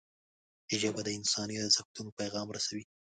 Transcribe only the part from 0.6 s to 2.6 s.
ژبه د انساني ارزښتونو پیغام